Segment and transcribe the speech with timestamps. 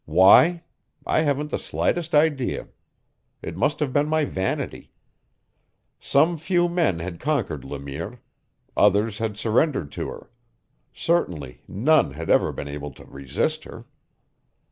[0.07, 0.63] Why?
[1.05, 2.69] I haven't the slightest idea.
[3.43, 4.93] It must have been my vanity.
[5.99, 8.19] Some few men had conquered Le Mire;
[8.75, 10.31] others had surrendered to her;
[10.91, 13.85] certainly none had ever been able to resist her.